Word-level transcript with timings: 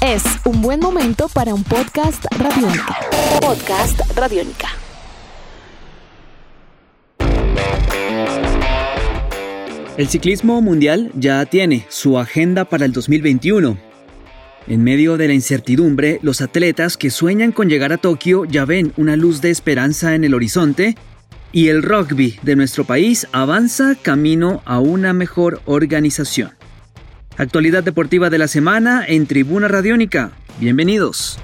Es 0.00 0.22
un 0.44 0.62
buen 0.62 0.78
momento 0.78 1.28
para 1.28 1.52
un 1.52 1.64
podcast 1.64 2.24
radiónica. 2.38 2.96
Podcast 3.40 4.00
radiónica. 4.14 4.68
El 9.96 10.08
ciclismo 10.08 10.60
mundial 10.60 11.10
ya 11.14 11.44
tiene 11.46 11.86
su 11.88 12.18
agenda 12.20 12.66
para 12.66 12.84
el 12.84 12.92
2021. 12.92 13.76
En 14.68 14.84
medio 14.84 15.16
de 15.16 15.26
la 15.26 15.34
incertidumbre, 15.34 16.20
los 16.22 16.40
atletas 16.40 16.96
que 16.96 17.10
sueñan 17.10 17.50
con 17.50 17.68
llegar 17.68 17.92
a 17.92 17.96
Tokio 17.96 18.44
ya 18.44 18.64
ven 18.64 18.92
una 18.96 19.16
luz 19.16 19.40
de 19.40 19.50
esperanza 19.50 20.14
en 20.14 20.22
el 20.22 20.34
horizonte 20.34 20.96
y 21.50 21.66
el 21.66 21.82
rugby 21.82 22.38
de 22.42 22.54
nuestro 22.54 22.84
país 22.84 23.26
avanza 23.32 23.96
camino 24.00 24.62
a 24.64 24.78
una 24.78 25.12
mejor 25.12 25.62
organización. 25.64 26.52
Actualidad 27.36 27.82
deportiva 27.82 28.30
de 28.30 28.38
la 28.38 28.46
semana 28.46 29.04
en 29.04 29.26
Tribuna 29.26 29.66
Radiónica. 29.66 30.30
Bienvenidos. 30.60 31.40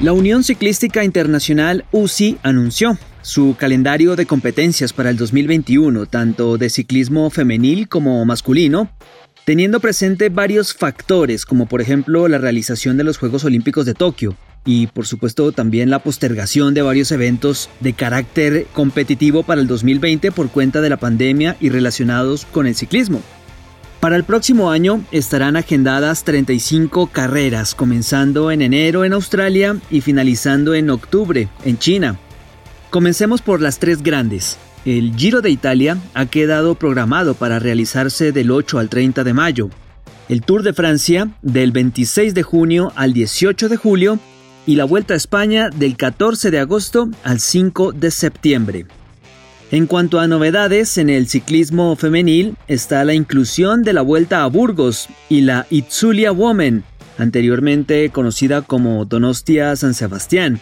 La 0.00 0.12
Unión 0.12 0.44
Ciclística 0.44 1.02
Internacional 1.02 1.84
UCI 1.90 2.38
anunció 2.44 2.96
su 3.22 3.56
calendario 3.58 4.14
de 4.14 4.24
competencias 4.24 4.92
para 4.92 5.10
el 5.10 5.16
2021, 5.16 6.06
tanto 6.06 6.58
de 6.58 6.70
ciclismo 6.70 7.28
femenil 7.30 7.88
como 7.88 8.24
masculino, 8.24 8.88
teniendo 9.44 9.80
presente 9.80 10.28
varios 10.28 10.74
factores 10.74 11.44
como 11.44 11.66
por 11.66 11.80
ejemplo 11.80 12.28
la 12.28 12.38
realización 12.38 12.96
de 12.96 13.04
los 13.04 13.18
Juegos 13.18 13.44
Olímpicos 13.44 13.84
de 13.84 13.94
Tokio 13.94 14.36
y 14.64 14.86
por 14.88 15.06
supuesto 15.06 15.52
también 15.52 15.90
la 15.90 15.98
postergación 15.98 16.74
de 16.74 16.82
varios 16.82 17.12
eventos 17.12 17.68
de 17.80 17.92
carácter 17.92 18.66
competitivo 18.72 19.42
para 19.42 19.60
el 19.60 19.66
2020 19.66 20.32
por 20.32 20.48
cuenta 20.50 20.80
de 20.80 20.90
la 20.90 20.96
pandemia 20.96 21.56
y 21.60 21.68
relacionados 21.68 22.46
con 22.46 22.66
el 22.66 22.74
ciclismo. 22.74 23.22
Para 24.00 24.16
el 24.16 24.24
próximo 24.24 24.70
año 24.70 25.02
estarán 25.12 25.56
agendadas 25.56 26.24
35 26.24 27.06
carreras, 27.06 27.74
comenzando 27.74 28.50
en 28.50 28.60
enero 28.60 29.04
en 29.04 29.14
Australia 29.14 29.78
y 29.90 30.02
finalizando 30.02 30.74
en 30.74 30.90
octubre 30.90 31.48
en 31.64 31.78
China. 31.78 32.18
Comencemos 32.90 33.40
por 33.40 33.62
las 33.62 33.78
tres 33.78 34.02
grandes. 34.02 34.58
El 34.84 35.16
Giro 35.16 35.40
de 35.40 35.48
Italia 35.48 35.96
ha 36.12 36.26
quedado 36.26 36.74
programado 36.74 37.34
para 37.34 37.58
realizarse 37.58 38.30
del 38.30 38.50
8 38.50 38.78
al 38.78 38.90
30 38.90 39.24
de 39.24 39.32
mayo. 39.32 39.70
El 40.28 40.42
Tour 40.42 40.62
de 40.62 40.74
Francia 40.74 41.30
del 41.40 41.72
26 41.72 42.34
de 42.34 42.42
junio 42.42 42.92
al 42.96 43.14
18 43.14 43.70
de 43.70 43.76
julio 43.76 44.18
y 44.66 44.76
la 44.76 44.84
Vuelta 44.84 45.14
a 45.14 45.16
España 45.16 45.70
del 45.70 45.96
14 45.96 46.50
de 46.50 46.58
agosto 46.58 47.10
al 47.22 47.40
5 47.40 47.92
de 47.92 48.10
septiembre. 48.10 48.86
En 49.70 49.86
cuanto 49.86 50.20
a 50.20 50.28
novedades 50.28 50.98
en 50.98 51.10
el 51.10 51.26
ciclismo 51.28 51.96
femenil 51.96 52.56
está 52.68 53.04
la 53.04 53.14
inclusión 53.14 53.82
de 53.82 53.92
la 53.92 54.02
Vuelta 54.02 54.42
a 54.42 54.46
Burgos 54.46 55.08
y 55.28 55.40
la 55.40 55.66
Itzulia 55.70 56.32
Women, 56.32 56.84
anteriormente 57.18 58.10
conocida 58.10 58.62
como 58.62 59.04
Donostia 59.04 59.74
San 59.76 59.94
Sebastián, 59.94 60.60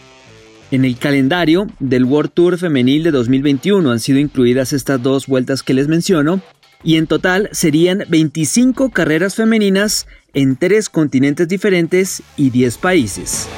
en 0.73 0.87
el 0.87 0.97
calendario 0.97 1.67
del 1.81 2.07
World 2.07 2.31
Tour 2.33 2.57
Femenil 2.57 3.03
de 3.03 3.11
2021 3.11 3.91
han 3.91 4.01
sido 4.01 4.19
incluidas 4.19 4.73
estas 4.73 5.03
dos 5.03 5.27
vueltas 5.27 5.63
que 5.63 5.75
les 5.75 5.87
menciono, 5.87 6.41
y 6.83 6.97
en 6.97 7.07
total 7.07 7.51
serían 7.53 8.05
25 8.09 8.89
carreras 8.89 9.35
femeninas 9.35 10.07
en 10.33 10.57
tres 10.57 10.89
continentes 10.89 11.47
diferentes 11.47 12.23
y 12.39 12.49
10 12.49 12.79
países. 12.79 13.49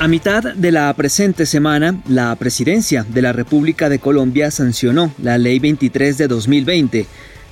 A 0.00 0.08
mitad 0.08 0.54
de 0.54 0.72
la 0.72 0.90
presente 0.94 1.44
semana, 1.44 2.00
la 2.08 2.34
Presidencia 2.36 3.04
de 3.06 3.20
la 3.20 3.34
República 3.34 3.90
de 3.90 3.98
Colombia 3.98 4.50
sancionó 4.50 5.12
la 5.22 5.36
Ley 5.36 5.58
23 5.58 6.16
de 6.16 6.26
2020, 6.26 7.06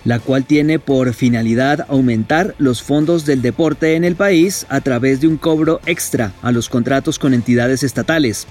la 0.07 0.19
cual 0.19 0.47
tiene 0.47 0.79
por 0.79 1.13
finalidad 1.13 1.85
aumentar 1.91 2.55
los 2.57 2.83
fondos 2.83 3.27
del 3.27 3.43
deporte 3.43 3.97
en 3.97 4.05
el 4.05 4.17
país 4.17 4.65
a 4.71 4.81
través 4.81 5.21
de 5.21 5.29
un 5.29 5.37
cobro 5.37 5.83
extra 5.85 6.33
a 6.41 6.51
los 6.51 6.71
contratos 6.71 7.19
con 7.19 7.35
entidades 7.35 7.83
estatales. 7.83 8.47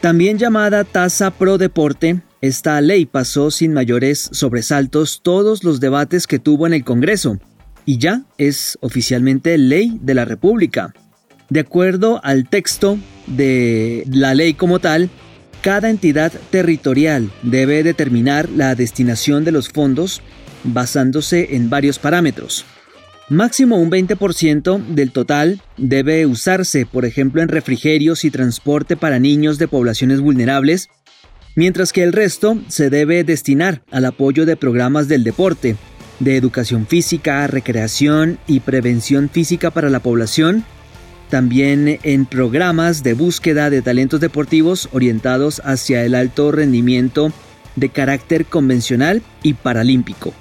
También 0.00 0.38
llamada 0.38 0.82
tasa 0.84 1.32
pro 1.32 1.58
deporte, 1.58 2.22
esta 2.40 2.80
ley 2.80 3.04
pasó 3.04 3.50
sin 3.50 3.74
mayores 3.74 4.30
sobresaltos 4.32 5.20
todos 5.22 5.64
los 5.64 5.80
debates 5.80 6.26
que 6.26 6.38
tuvo 6.38 6.66
en 6.66 6.72
el 6.72 6.82
Congreso 6.82 7.38
y 7.84 7.98
ya 7.98 8.22
es 8.38 8.78
oficialmente 8.80 9.58
ley 9.58 9.98
de 10.00 10.14
la 10.14 10.24
República. 10.24 10.94
De 11.52 11.60
acuerdo 11.60 12.18
al 12.24 12.48
texto 12.48 12.98
de 13.26 14.04
la 14.10 14.34
ley 14.34 14.54
como 14.54 14.78
tal, 14.78 15.10
cada 15.60 15.90
entidad 15.90 16.32
territorial 16.50 17.30
debe 17.42 17.82
determinar 17.82 18.48
la 18.48 18.74
destinación 18.74 19.44
de 19.44 19.52
los 19.52 19.68
fondos 19.68 20.22
basándose 20.64 21.54
en 21.54 21.68
varios 21.68 21.98
parámetros. 21.98 22.64
Máximo 23.28 23.76
un 23.76 23.90
20% 23.90 24.82
del 24.94 25.12
total 25.12 25.60
debe 25.76 26.24
usarse, 26.24 26.86
por 26.86 27.04
ejemplo, 27.04 27.42
en 27.42 27.48
refrigerios 27.48 28.24
y 28.24 28.30
transporte 28.30 28.96
para 28.96 29.18
niños 29.18 29.58
de 29.58 29.68
poblaciones 29.68 30.20
vulnerables, 30.20 30.88
mientras 31.54 31.92
que 31.92 32.02
el 32.02 32.14
resto 32.14 32.62
se 32.68 32.88
debe 32.88 33.24
destinar 33.24 33.82
al 33.90 34.06
apoyo 34.06 34.46
de 34.46 34.56
programas 34.56 35.06
del 35.06 35.22
deporte, 35.22 35.76
de 36.18 36.34
educación 36.38 36.86
física, 36.86 37.46
recreación 37.46 38.38
y 38.46 38.60
prevención 38.60 39.28
física 39.28 39.70
para 39.70 39.90
la 39.90 40.00
población, 40.00 40.64
también 41.32 41.98
en 42.02 42.26
programas 42.26 43.02
de 43.02 43.14
búsqueda 43.14 43.70
de 43.70 43.80
talentos 43.80 44.20
deportivos 44.20 44.90
orientados 44.92 45.62
hacia 45.64 46.04
el 46.04 46.14
alto 46.14 46.52
rendimiento 46.52 47.32
de 47.74 47.88
carácter 47.88 48.44
convencional 48.44 49.22
y 49.42 49.54
paralímpico. 49.54 50.34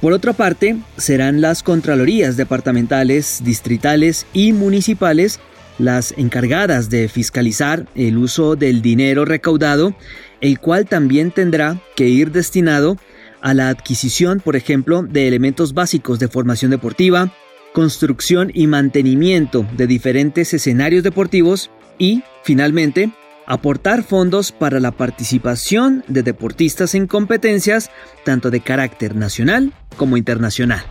Por 0.00 0.12
otra 0.12 0.32
parte, 0.32 0.76
serán 0.96 1.40
las 1.40 1.64
Contralorías 1.64 2.36
departamentales, 2.36 3.40
distritales 3.42 4.28
y 4.32 4.52
municipales 4.52 5.40
las 5.80 6.14
encargadas 6.16 6.88
de 6.88 7.08
fiscalizar 7.08 7.88
el 7.96 8.16
uso 8.16 8.54
del 8.54 8.82
dinero 8.82 9.24
recaudado, 9.24 9.92
el 10.40 10.60
cual 10.60 10.86
también 10.86 11.32
tendrá 11.32 11.80
que 11.96 12.06
ir 12.06 12.30
destinado 12.30 12.96
a 13.40 13.54
la 13.54 13.70
adquisición, 13.70 14.38
por 14.38 14.54
ejemplo, 14.54 15.02
de 15.02 15.26
elementos 15.26 15.74
básicos 15.74 16.20
de 16.20 16.28
formación 16.28 16.70
deportiva, 16.70 17.32
construcción 17.76 18.50
y 18.54 18.68
mantenimiento 18.68 19.66
de 19.76 19.86
diferentes 19.86 20.54
escenarios 20.54 21.02
deportivos 21.02 21.70
y, 21.98 22.22
finalmente, 22.42 23.10
aportar 23.44 24.02
fondos 24.02 24.50
para 24.50 24.80
la 24.80 24.92
participación 24.92 26.02
de 26.08 26.22
deportistas 26.22 26.94
en 26.94 27.06
competencias 27.06 27.90
tanto 28.24 28.50
de 28.50 28.60
carácter 28.60 29.14
nacional 29.14 29.74
como 29.98 30.16
internacional. 30.16 30.82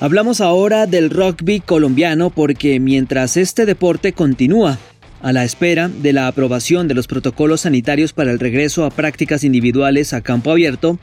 Hablamos 0.00 0.42
ahora 0.42 0.86
del 0.86 1.08
rugby 1.08 1.60
colombiano 1.60 2.28
porque 2.28 2.80
mientras 2.80 3.38
este 3.38 3.64
deporte 3.64 4.12
continúa 4.12 4.76
a 5.22 5.32
la 5.32 5.44
espera 5.44 5.88
de 5.88 6.12
la 6.12 6.26
aprobación 6.26 6.88
de 6.88 6.94
los 6.94 7.06
protocolos 7.06 7.62
sanitarios 7.62 8.12
para 8.12 8.32
el 8.32 8.38
regreso 8.38 8.84
a 8.84 8.90
prácticas 8.90 9.44
individuales 9.44 10.12
a 10.12 10.20
campo 10.20 10.50
abierto, 10.50 10.98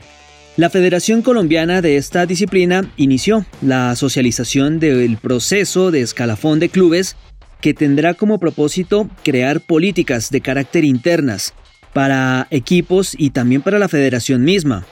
la 0.56 0.68
Federación 0.68 1.22
Colombiana 1.22 1.80
de 1.80 1.96
esta 1.96 2.26
disciplina 2.26 2.90
inició 2.96 3.46
la 3.62 3.96
socialización 3.96 4.80
del 4.80 5.16
proceso 5.16 5.90
de 5.90 6.02
escalafón 6.02 6.60
de 6.60 6.68
clubes 6.68 7.16
que 7.62 7.72
tendrá 7.72 8.14
como 8.14 8.38
propósito 8.38 9.08
crear 9.24 9.60
políticas 9.60 10.30
de 10.30 10.42
carácter 10.42 10.84
internas 10.84 11.54
para 11.94 12.48
equipos 12.50 13.14
y 13.16 13.30
también 13.30 13.62
para 13.62 13.78
la 13.78 13.88
federación 13.88 14.44
misma. 14.44 14.84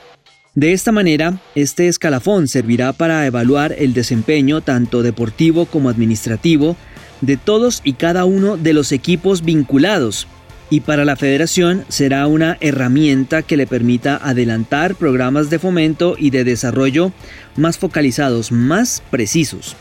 De 0.55 0.73
esta 0.73 0.93
manera, 0.93 1.41
este 1.55 1.89
escalafón 1.89 2.49
servirá 2.49 2.93
para 2.93 3.27
evaluar 3.27 3.75
el 3.79 3.93
desempeño 3.93 4.63
tanto 4.63 5.03
deportivo 5.03 5.67
como 5.67 5.91
administrativo 5.91 6.77
de 7.21 7.37
todos 7.37 7.83
y 7.85 7.95
cada 7.95 8.25
uno 8.25 8.57
de 8.57 8.73
los 8.73 8.93
equipos 8.93 9.45
vinculados 9.45 10.27
y 10.71 10.81
para 10.81 11.05
la 11.05 11.17
federación 11.17 11.85
será 11.89 12.27
una 12.29 12.57
herramienta 12.61 13.43
que 13.43 13.57
le 13.57 13.67
permita 13.67 14.17
adelantar 14.17 14.95
programas 14.95 15.51
de 15.51 15.59
fomento 15.59 16.15
y 16.17 16.31
de 16.31 16.45
desarrollo 16.45 17.13
más 17.57 17.77
focalizados, 17.77 18.53
más 18.53 19.03
precisos. 19.11 19.77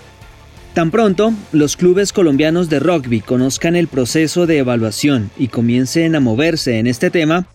Tan 0.73 0.91
pronto 0.91 1.33
los 1.51 1.77
clubes 1.77 2.11
colombianos 2.11 2.69
de 2.69 2.79
rugby 2.79 3.21
conozcan 3.21 3.75
el 3.75 3.87
proceso 3.87 4.47
de 4.47 4.57
evaluación 4.57 5.29
y 5.37 5.47
comiencen 5.47 6.15
a 6.15 6.19
moverse 6.19 6.79
en 6.79 6.87
este 6.87 7.09
tema, 7.09 7.47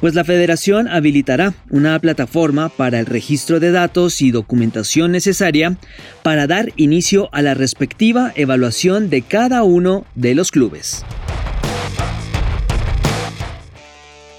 pues 0.00 0.14
la 0.14 0.24
federación 0.24 0.88
habilitará 0.88 1.52
una 1.68 1.98
plataforma 1.98 2.70
para 2.70 2.98
el 2.98 3.06
registro 3.06 3.60
de 3.60 3.70
datos 3.70 4.22
y 4.22 4.30
documentación 4.30 5.12
necesaria 5.12 5.76
para 6.22 6.46
dar 6.46 6.72
inicio 6.76 7.28
a 7.32 7.42
la 7.42 7.54
respectiva 7.54 8.32
evaluación 8.34 9.10
de 9.10 9.22
cada 9.22 9.62
uno 9.62 10.06
de 10.14 10.34
los 10.34 10.50
clubes. 10.50 11.04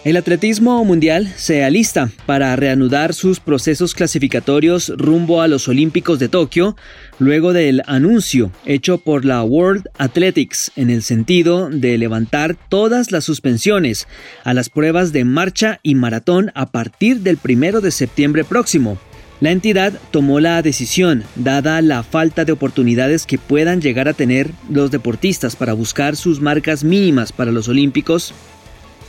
El 0.03 0.17
atletismo 0.17 0.83
mundial 0.83 1.31
se 1.37 1.63
alista 1.63 2.09
para 2.25 2.55
reanudar 2.55 3.13
sus 3.13 3.39
procesos 3.39 3.93
clasificatorios 3.93 4.91
rumbo 4.97 5.41
a 5.41 5.47
los 5.47 5.67
Olímpicos 5.67 6.17
de 6.17 6.27
Tokio, 6.27 6.75
luego 7.19 7.53
del 7.53 7.83
anuncio 7.85 8.51
hecho 8.65 8.97
por 8.97 9.25
la 9.25 9.43
World 9.43 9.89
Athletics 9.99 10.71
en 10.75 10.89
el 10.89 11.03
sentido 11.03 11.69
de 11.69 11.99
levantar 11.99 12.57
todas 12.67 13.11
las 13.11 13.25
suspensiones 13.25 14.07
a 14.43 14.55
las 14.55 14.71
pruebas 14.71 15.13
de 15.13 15.23
marcha 15.23 15.79
y 15.83 15.93
maratón 15.93 16.51
a 16.55 16.71
partir 16.71 17.19
del 17.19 17.37
primero 17.37 17.79
de 17.79 17.91
septiembre 17.91 18.43
próximo. 18.43 18.97
La 19.39 19.51
entidad 19.51 19.93
tomó 20.09 20.39
la 20.39 20.63
decisión, 20.63 21.23
dada 21.35 21.79
la 21.83 22.01
falta 22.01 22.43
de 22.43 22.53
oportunidades 22.53 23.27
que 23.27 23.37
puedan 23.37 23.81
llegar 23.81 24.07
a 24.07 24.13
tener 24.13 24.49
los 24.67 24.89
deportistas 24.89 25.55
para 25.55 25.73
buscar 25.73 26.15
sus 26.15 26.41
marcas 26.41 26.83
mínimas 26.83 27.31
para 27.31 27.51
los 27.51 27.67
Olímpicos 27.67 28.33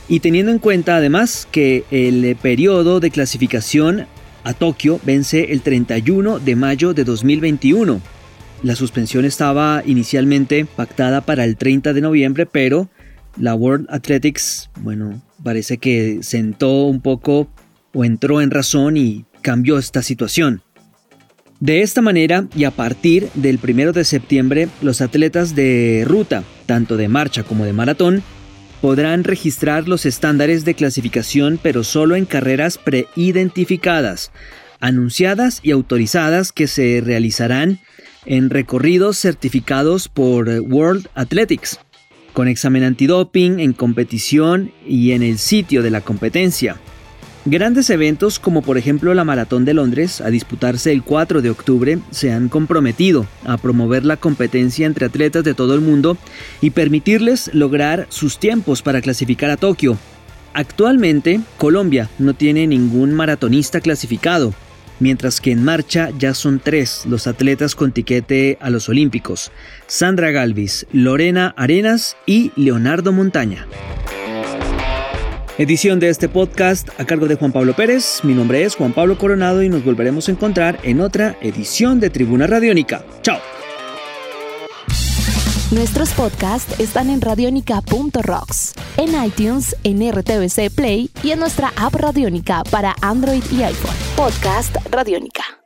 y 0.07 0.19
teniendo 0.19 0.51
en 0.51 0.59
cuenta 0.59 0.97
además 0.97 1.47
que 1.51 1.85
el 1.91 2.35
periodo 2.35 2.99
de 2.99 3.11
clasificación 3.11 4.05
a 4.43 4.53
Tokio 4.53 4.99
vence 5.03 5.51
el 5.53 5.61
31 5.61 6.39
de 6.39 6.55
mayo 6.55 6.93
de 6.93 7.03
2021. 7.03 8.01
La 8.61 8.75
suspensión 8.75 9.25
estaba 9.25 9.83
inicialmente 9.85 10.65
pactada 10.65 11.21
para 11.21 11.43
el 11.45 11.57
30 11.57 11.93
de 11.93 12.01
noviembre, 12.01 12.45
pero 12.45 12.89
la 13.37 13.55
World 13.55 13.87
Athletics, 13.89 14.69
bueno, 14.81 15.21
parece 15.43 15.77
que 15.77 16.19
sentó 16.21 16.83
un 16.83 17.01
poco 17.01 17.47
o 17.93 18.05
entró 18.05 18.41
en 18.41 18.51
razón 18.51 18.97
y 18.97 19.25
cambió 19.41 19.77
esta 19.77 20.01
situación. 20.01 20.61
De 21.59 21.81
esta 21.81 22.01
manera 22.01 22.47
y 22.55 22.65
a 22.65 22.71
partir 22.71 23.29
del 23.35 23.59
1 23.61 23.93
de 23.93 24.03
septiembre, 24.03 24.67
los 24.81 25.01
atletas 25.01 25.55
de 25.55 26.03
ruta, 26.05 26.43
tanto 26.65 26.97
de 26.97 27.07
marcha 27.07 27.43
como 27.43 27.63
de 27.63 27.73
maratón, 27.73 28.21
podrán 28.83 29.23
registrar 29.23 29.87
los 29.87 30.05
estándares 30.05 30.65
de 30.65 30.73
clasificación 30.73 31.57
pero 31.63 31.85
solo 31.85 32.17
en 32.17 32.25
carreras 32.25 32.77
preidentificadas, 32.77 34.33
anunciadas 34.81 35.61
y 35.63 35.71
autorizadas 35.71 36.51
que 36.51 36.67
se 36.67 37.01
realizarán 37.01 37.79
en 38.25 38.49
recorridos 38.49 39.17
certificados 39.17 40.09
por 40.09 40.49
World 40.49 41.07
Athletics, 41.15 41.79
con 42.33 42.49
examen 42.49 42.83
antidoping 42.83 43.61
en 43.61 43.71
competición 43.71 44.73
y 44.85 45.13
en 45.13 45.23
el 45.23 45.37
sitio 45.37 45.81
de 45.81 45.89
la 45.89 46.01
competencia. 46.01 46.75
Grandes 47.45 47.89
eventos 47.89 48.39
como 48.39 48.61
por 48.61 48.77
ejemplo 48.77 49.13
la 49.13 49.25
Maratón 49.25 49.65
de 49.65 49.73
Londres, 49.73 50.21
a 50.21 50.29
disputarse 50.29 50.93
el 50.93 51.03
4 51.03 51.41
de 51.41 51.49
octubre, 51.49 51.99
se 52.09 52.31
han 52.31 52.47
comprometido 52.47 53.27
a 53.43 53.57
promover 53.57 54.05
la 54.05 54.15
competencia 54.15 54.85
entre 54.85 55.07
atletas 55.07 55.43
de 55.43 55.53
todo 55.53 55.75
el 55.75 55.81
mundo 55.81 56.17
y 56.61 56.69
permitirles 56.69 57.53
lograr 57.53 58.07
sus 58.07 58.39
tiempos 58.39 58.81
para 58.81 59.01
clasificar 59.01 59.49
a 59.49 59.57
Tokio. 59.57 59.97
Actualmente, 60.53 61.41
Colombia 61.57 62.09
no 62.17 62.33
tiene 62.33 62.65
ningún 62.65 63.13
maratonista 63.13 63.81
clasificado, 63.81 64.53
mientras 65.01 65.41
que 65.41 65.51
en 65.51 65.65
marcha 65.65 66.11
ya 66.17 66.33
son 66.33 66.61
tres 66.63 67.03
los 67.05 67.27
atletas 67.27 67.75
con 67.75 67.91
tiquete 67.91 68.57
a 68.61 68.69
los 68.69 68.87
Olímpicos, 68.87 69.51
Sandra 69.87 70.31
Galvis, 70.31 70.87
Lorena 70.93 71.53
Arenas 71.57 72.15
y 72.25 72.53
Leonardo 72.55 73.11
Montaña. 73.11 73.67
Edición 75.59 75.99
de 75.99 76.09
este 76.09 76.29
podcast 76.29 76.89
a 76.99 77.05
cargo 77.05 77.27
de 77.27 77.35
Juan 77.35 77.51
Pablo 77.51 77.75
Pérez. 77.75 78.21
Mi 78.23 78.33
nombre 78.33 78.63
es 78.63 78.75
Juan 78.75 78.91
Pablo 78.91 79.19
Coronado 79.19 79.61
y 79.61 79.69
nos 79.69 79.85
volveremos 79.85 80.27
a 80.27 80.31
encontrar 80.31 80.79
en 80.81 80.99
otra 80.99 81.37
edición 81.41 81.99
de 81.99 82.09
Tribuna 82.09 82.47
Radiónica. 82.47 83.05
¡Chao! 83.21 83.37
Nuestros 85.69 86.11
podcasts 86.13 86.79
están 86.79 87.11
en 87.11 87.21
radionica.rocks, 87.21 88.73
en 88.97 89.23
iTunes, 89.23 89.75
en 89.83 90.11
RTVC 90.11 90.71
Play 90.73 91.11
y 91.21 91.31
en 91.31 91.39
nuestra 91.39 91.71
app 91.75 91.93
Radiónica 91.93 92.63
para 92.71 92.95
Android 93.01 93.43
y 93.51 93.61
iPhone. 93.61 93.95
Podcast 94.15 94.75
Radiónica. 94.89 95.62